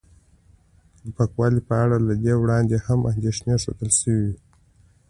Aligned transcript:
د 1.03 1.05
پاکوالي 1.17 1.61
په 1.69 1.73
اړه 1.83 1.97
له 2.07 2.13
دې 2.23 2.33
وړاندې 2.41 2.75
هم 2.85 2.99
اندېښنې 3.13 3.55
ښودل 3.63 3.91
شوې 4.01 4.19
وې 4.29 4.35